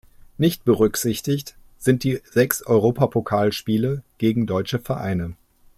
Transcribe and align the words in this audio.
Nicht 0.39 0.65
berücksichtigt 0.65 1.55
sind 1.77 2.03
die 2.03 2.23
sechs 2.31 2.65
Europapokalspiele 2.65 4.01
gegen 4.17 4.47
deutsche 4.47 4.79
Vereine. 4.79 5.35